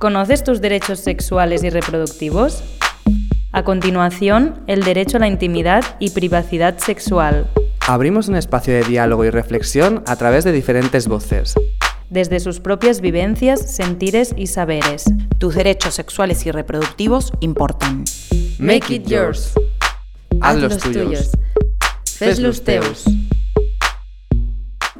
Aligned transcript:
¿Conoces 0.00 0.42
tus 0.42 0.62
derechos 0.62 0.98
sexuales 1.00 1.62
y 1.62 1.68
reproductivos? 1.68 2.64
A 3.52 3.64
continuación, 3.64 4.64
el 4.66 4.82
derecho 4.82 5.18
a 5.18 5.20
la 5.20 5.28
intimidad 5.28 5.84
y 5.98 6.08
privacidad 6.08 6.78
sexual. 6.78 7.50
Abrimos 7.86 8.26
un 8.28 8.36
espacio 8.36 8.72
de 8.72 8.82
diálogo 8.82 9.26
y 9.26 9.30
reflexión 9.30 10.02
a 10.06 10.16
través 10.16 10.44
de 10.44 10.52
diferentes 10.52 11.06
voces. 11.06 11.52
Desde 12.08 12.40
sus 12.40 12.60
propias 12.60 13.02
vivencias, 13.02 13.60
sentires 13.76 14.32
y 14.38 14.46
saberes. 14.46 15.04
Tus 15.36 15.54
derechos 15.54 15.96
sexuales 15.96 16.46
y 16.46 16.50
reproductivos 16.50 17.30
importan. 17.40 18.04
Make 18.58 18.94
it 18.94 19.06
yours. 19.06 19.52
Haz 20.40 20.56
los 20.56 20.78
tuyos. 20.78 21.32
Fes 22.06 22.38
los 22.38 22.64
teus. 22.64 23.04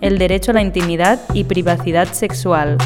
El 0.00 0.18
derecho 0.18 0.50
a 0.50 0.54
la 0.54 0.62
intimidad 0.62 1.20
y 1.34 1.44
privacidad 1.44 2.12
sexual. 2.12 2.78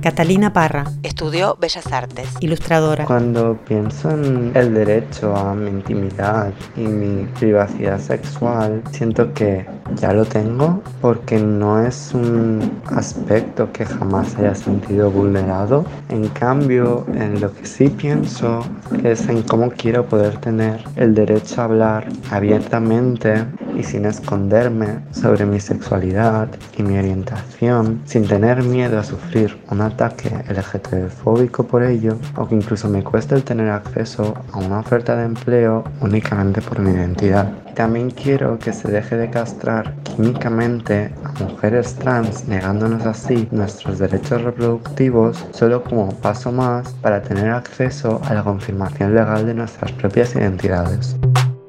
Catalina 0.00 0.52
Parra. 0.52 0.84
Estudió 1.02 1.56
Bellas 1.60 1.92
Artes. 1.92 2.28
Ilustradora. 2.40 3.04
Cuando 3.04 3.56
pienso 3.66 4.10
en 4.10 4.52
el 4.54 4.74
derecho 4.74 5.34
a 5.34 5.54
mi 5.54 5.70
intimidad 5.70 6.52
y 6.76 6.82
mi 6.82 7.24
privacidad 7.38 7.98
sexual, 7.98 8.82
siento 8.90 9.32
que 9.32 9.66
ya 9.96 10.12
lo 10.12 10.24
tengo 10.24 10.82
porque 11.00 11.38
no 11.38 11.84
es 11.84 12.12
un 12.14 12.80
aspecto 12.86 13.70
que 13.72 13.84
jamás 13.84 14.36
haya 14.36 14.54
sentido 14.54 15.10
vulnerado. 15.10 15.84
En 16.08 16.28
cambio, 16.28 17.06
en 17.14 17.40
lo 17.40 17.52
que 17.52 17.66
sí 17.66 17.88
pienso 17.88 18.64
es 19.02 19.28
en 19.28 19.42
cómo 19.42 19.70
quiero 19.70 20.06
poder 20.06 20.38
tener 20.38 20.84
el 20.96 21.14
derecho 21.14 21.60
a 21.60 21.64
hablar 21.64 22.08
abiertamente 22.30 23.44
y 23.76 23.82
sin 23.82 24.06
esconderme 24.06 25.00
sobre 25.12 25.46
mi 25.46 25.60
sexualidad 25.60 26.48
y 26.76 26.82
mi 26.82 26.98
orientación, 26.98 28.02
sin 28.04 28.26
tener 28.26 28.62
miedo 28.62 28.98
a 28.98 29.04
sufrir 29.04 29.56
un 29.70 29.80
ataque 29.80 30.30
LGTB-fóbico 30.48 31.64
por 31.64 31.82
ello, 31.82 32.16
o 32.36 32.46
que 32.46 32.54
incluso 32.54 32.88
me 32.88 33.02
cueste 33.02 33.34
el 33.34 33.44
tener 33.44 33.70
acceso 33.70 34.34
a 34.52 34.58
una 34.58 34.80
oferta 34.80 35.16
de 35.16 35.24
empleo 35.24 35.84
únicamente 36.00 36.60
por 36.60 36.78
mi 36.78 36.90
identidad. 36.90 37.52
también 37.74 38.10
quiero 38.10 38.56
que 38.58 38.72
se 38.72 38.88
deje 38.88 39.16
de 39.16 39.30
castrar 39.30 39.94
químicamente 40.04 41.12
a 41.24 41.42
mujeres 41.42 41.96
trans, 41.96 42.46
negándonos 42.46 43.04
así 43.04 43.48
nuestros 43.50 43.98
derechos 43.98 44.42
reproductivos 44.42 45.44
solo 45.50 45.82
como 45.82 46.08
paso 46.20 46.52
más 46.52 46.92
para 47.02 47.20
tener 47.20 47.50
acceso 47.50 48.20
a 48.24 48.34
la 48.34 48.44
confirmación 48.44 49.14
legal 49.14 49.44
de 49.44 49.54
nuestras 49.54 49.90
propias 49.92 50.36
identidades. 50.36 51.16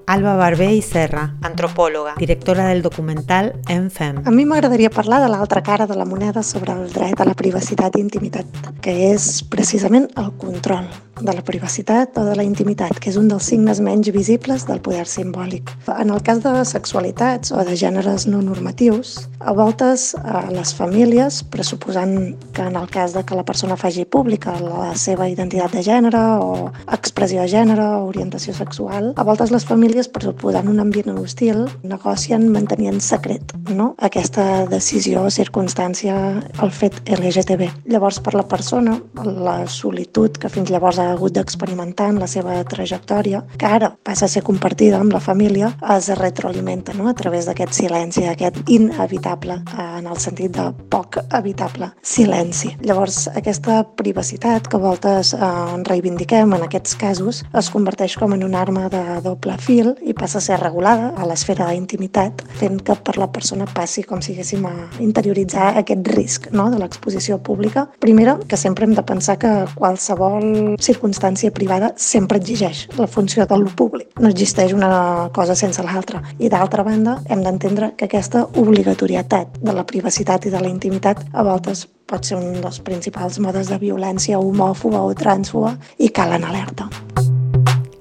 Alba 0.08 0.36
Barbé 0.38 0.68
i 0.78 0.82
Serra, 0.86 1.24
antropòloga, 1.42 2.12
directora 2.20 2.68
del 2.70 2.84
documental 2.86 3.56
ENFEM. 3.68 4.20
A 4.30 4.32
mi 4.32 4.44
m'agradaria 4.46 4.92
parlar 4.94 5.18
de 5.24 5.32
l'altra 5.34 5.64
cara 5.66 5.88
de 5.90 5.98
la 5.98 6.06
moneda 6.06 6.44
sobre 6.46 6.76
el 6.78 6.92
dret 6.94 7.22
a 7.22 7.26
la 7.26 7.34
privacitat 7.34 7.98
i 7.98 8.04
intimitat, 8.06 8.46
que 8.86 8.94
és 9.10 9.42
precisament 9.50 10.06
el 10.22 10.30
control 10.38 10.86
de 11.22 11.34
la 11.34 11.42
privacitat 11.42 12.20
o 12.22 12.26
de 12.28 12.36
la 12.38 12.46
intimitat, 12.46 13.00
que 13.02 13.10
és 13.10 13.18
un 13.18 13.32
dels 13.32 13.50
signes 13.50 13.82
menys 13.82 14.12
visibles 14.14 14.68
del 14.70 14.84
poder 14.86 15.08
simbòlic. 15.10 15.74
En 15.90 16.14
el 16.14 16.22
cas 16.22 16.44
de 16.46 16.54
sexualitats 16.70 17.50
o 17.56 17.66
de 17.66 17.74
gèneres 17.74 18.28
no 18.30 18.44
normatius, 18.46 19.24
a 19.40 19.54
voltes 19.56 20.14
a 20.20 20.46
les 20.52 20.74
famílies, 20.76 21.42
pressuposant 21.54 22.36
que 22.54 22.66
en 22.68 22.76
el 22.76 22.90
cas 22.92 23.16
de 23.16 23.24
que 23.24 23.38
la 23.38 23.46
persona 23.48 23.78
faci 23.80 24.06
pública 24.06 24.58
la 24.60 24.92
seva 25.00 25.30
identitat 25.32 25.72
de 25.72 25.84
gènere 25.86 26.24
o 26.44 26.72
expressió 26.92 27.42
de 27.42 27.52
gènere 27.52 27.86
o 27.96 28.10
orientació 28.10 28.54
sexual, 28.54 29.14
a 29.16 29.24
voltes 29.24 29.52
les 29.56 29.66
famílies, 29.66 30.12
pressuposant 30.12 30.68
un 30.68 30.84
ambient 30.84 31.16
hostil, 31.16 31.66
negocien 31.84 32.50
mantenint 32.52 33.00
secret 33.00 33.56
no? 33.72 33.94
aquesta 34.04 34.66
decisió 34.70 35.26
circumstància, 35.32 36.16
el 36.62 36.72
fet 36.76 37.00
LGTB. 37.08 37.72
Llavors, 37.92 38.20
per 38.20 38.36
la 38.36 38.46
persona, 38.48 39.00
la 39.24 39.58
solitud 39.72 40.36
que 40.42 40.52
fins 40.52 40.72
llavors 40.74 41.00
ha 41.00 41.06
ha 41.06 41.14
hagut 41.14 41.34
d'experimentar 41.36 42.10
en 42.10 42.20
la 42.20 42.28
seva 42.28 42.58
trajectòria, 42.68 43.44
que 43.60 43.70
ara 43.78 43.92
passa 44.04 44.26
a 44.26 44.32
ser 44.32 44.44
compartida 44.48 45.00
amb 45.00 45.14
la 45.14 45.22
família, 45.24 45.72
es 45.96 46.10
retroalimenta 46.20 46.94
no? 46.98 47.08
a 47.10 47.16
través 47.18 47.48
d'aquest 47.50 47.74
silenci, 47.78 48.26
aquest 48.26 48.58
inevitable, 48.72 49.35
eh, 49.44 50.00
en 50.00 50.08
el 50.08 50.18
sentit 50.18 50.56
de 50.56 50.70
poc 50.90 51.18
evitable 51.36 51.92
silenci. 52.02 52.76
Llavors, 52.86 53.28
aquesta 53.36 53.84
privacitat 53.98 54.68
que 54.68 54.78
a 54.78 54.80
voltes 54.84 55.34
eh, 55.34 55.40
reivindiquem 55.88 56.54
en 56.56 56.66
aquests 56.66 56.96
casos 57.00 57.44
es 57.54 57.70
converteix 57.74 58.16
com 58.20 58.34
en 58.34 58.44
una 58.44 58.62
arma 58.62 58.90
de 58.90 59.02
doble 59.26 59.58
fil 59.60 59.94
i 60.06 60.14
passa 60.14 60.40
a 60.40 60.46
ser 60.46 60.60
regulada 60.62 61.12
a 61.18 61.28
l'esfera 61.28 61.70
d'intimitat, 61.72 62.44
fent 62.60 62.82
que 62.86 62.96
per 62.96 63.18
la 63.18 63.30
persona 63.32 63.68
passi 63.68 64.04
com 64.04 64.22
si 64.22 64.34
haguéssim 64.34 64.66
a 64.70 64.74
interioritzar 65.04 65.74
aquest 65.82 66.08
risc 66.16 66.50
no? 66.52 66.70
de 66.72 66.80
l'exposició 66.80 67.40
pública. 67.44 67.88
Primera, 68.00 68.38
que 68.48 68.58
sempre 68.58 68.86
hem 68.86 68.96
de 68.96 69.04
pensar 69.04 69.38
que 69.42 69.54
qualsevol 69.76 70.76
circumstància 70.80 71.52
privada 71.52 71.94
sempre 71.98 72.40
exigeix 72.40 72.86
la 73.00 73.08
funció 73.08 73.46
del 73.50 73.66
públic. 73.76 74.12
No 74.20 74.30
existeix 74.30 74.74
una 74.74 75.30
cosa 75.34 75.56
sense 75.56 75.84
l'altra. 75.84 76.22
I 76.40 76.50
d'altra 76.50 76.84
banda, 76.84 77.20
hem 77.30 77.44
d'entendre 77.46 77.94
que 77.98 78.08
aquesta 78.10 78.46
obligatorietat 78.56 79.15
de 79.24 79.74
la 79.74 79.86
privacitat 79.86 80.46
i 80.46 80.54
de 80.54 80.62
la 80.62 80.70
intimitat 80.70 81.24
a 81.34 81.44
voltes 81.44 81.88
pot 82.06 82.26
ser 82.26 82.38
un 82.38 82.62
dels 82.62 82.80
principals 82.80 83.40
modes 83.40 83.72
de 83.72 83.78
violència 83.82 84.40
homòfoba 84.40 85.02
o 85.02 85.14
transfoba 85.14 85.78
i 85.98 86.10
calen 86.10 86.44
alerta. 86.44 87.05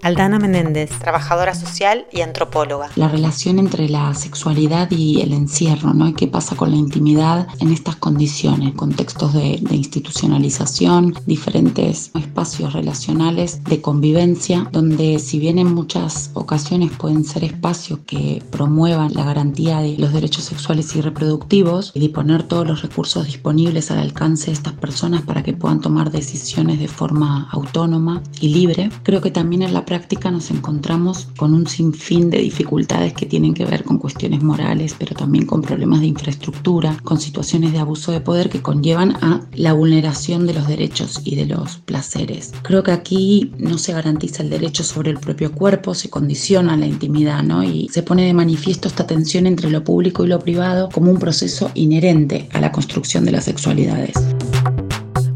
Aldana 0.05 0.39
Menéndez, 0.39 0.91
trabajadora 0.99 1.55
social 1.55 2.05
y 2.13 2.21
antropóloga. 2.21 2.91
La 2.95 3.09
relación 3.09 3.59
entre 3.59 3.89
la 3.89 4.13
sexualidad 4.13 4.91
y 4.91 5.23
el 5.23 5.33
encierro, 5.33 5.95
¿no? 5.95 6.13
qué 6.13 6.29
pasa 6.29 6.57
con 6.57 6.73
la 6.73 6.77
intimidad 6.77 7.49
en 7.59 7.73
estas 7.73 7.97
condiciones, 7.97 8.75
contextos 8.75 9.33
de, 9.33 9.59
de 9.63 9.77
institucionalización, 9.77 11.15
diferentes 11.25 12.11
espacios 12.15 12.75
relacionales 12.75 13.65
de 13.65 13.81
convivencia, 13.81 14.69
donde 14.73 15.19
si 15.19 15.39
bien 15.39 15.59
en 15.59 15.73
muchas 15.73 16.33
ocasiones 16.35 16.91
pueden 16.91 17.25
ser 17.25 17.43
espacios 17.43 18.01
que 18.07 18.43
promuevan 18.51 19.15
la 19.15 19.25
garantía 19.25 19.79
de 19.79 19.97
los 19.97 20.13
derechos 20.13 20.45
sexuales 20.45 20.95
y 20.97 21.01
reproductivos 21.01 21.93
y 21.95 22.01
disponer 22.01 22.43
todos 22.43 22.67
los 22.67 22.83
recursos 22.83 23.25
disponibles 23.25 23.91
al 23.91 24.01
alcance 24.01 24.49
de 24.49 24.53
estas 24.53 24.75
personas 24.75 25.23
para 25.23 25.43
que 25.43 25.55
puedan 25.55 25.81
tomar 25.81 26.11
decisiones 26.11 26.79
de 26.79 26.89
forma 26.89 27.49
autónoma 27.53 28.23
y 28.39 28.49
libre, 28.49 28.91
creo 29.03 29.23
que 29.23 29.31
también 29.31 29.63
en 29.63 29.73
la 29.73 29.81
práctica 29.81 29.94
práctica 29.95 30.29
nos 30.33 30.51
encontramos 30.51 31.29
con 31.37 31.55
un 31.55 31.69
sinfín 31.69 32.29
de 32.29 32.39
dificultades 32.39 33.13
que 33.13 33.27
tienen 33.27 33.55
que 33.55 33.65
ver 33.65 33.85
con 33.85 33.99
cuestiones 33.99 34.43
morales, 34.43 34.97
pero 34.99 35.15
también 35.15 35.47
con 35.47 35.63
problemas 35.63 36.01
de 36.01 36.09
infraestructura, 36.09 36.97
con 37.05 37.21
situaciones 37.21 37.71
de 37.71 37.79
abuso 37.79 38.11
de 38.11 38.21
poder 38.21 38.51
que 38.51 38.61
conllevan 38.61 39.13
a 39.23 39.43
la 39.53 39.73
vulneración 39.73 40.49
de 40.49 40.55
los 40.55 40.67
derechos 40.67 41.21
y 41.23 41.37
de 41.37 41.47
los 41.47 41.77
placeres. 41.77 42.53
Creo 42.63 42.83
que 42.83 42.91
aquí 42.91 43.53
no 43.57 43.79
se 43.79 43.93
garantiza 43.93 44.43
el 44.43 44.51
derecho 44.51 44.83
sobre 44.83 45.13
el 45.13 45.21
propio 45.21 45.53
cuerpo, 45.53 45.95
se 45.95 46.11
condiciona 46.11 46.77
la 46.77 46.87
intimidad, 46.87 47.45
¿no? 47.45 47.63
Y 47.63 47.89
se 47.93 48.03
pone 48.03 48.27
de 48.27 48.35
manifiesto 48.35 48.89
esta 48.89 49.07
tensión 49.07 49.47
entre 49.47 49.71
lo 49.71 49.85
público 49.85 50.25
y 50.25 50.29
lo 50.29 50.41
privado 50.41 50.89
como 50.93 51.13
un 51.13 51.21
proceso 51.21 51.71
inherente 51.75 52.49
a 52.53 52.61
la 52.61 52.73
construcción 52.73 53.25
de 53.25 53.31
las 53.31 53.45
sexualidades. 53.45 54.34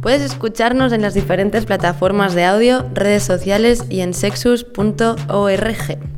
Puedes 0.09 0.23
escucharnos 0.23 0.95
en 0.95 1.03
las 1.03 1.13
diferentes 1.13 1.67
plataformas 1.67 2.35
de 2.35 2.47
audio, 2.47 2.83
redes 2.95 3.25
sociales 3.25 3.85
y 3.91 4.01
en 4.01 4.15
sexus.org. 4.15 6.18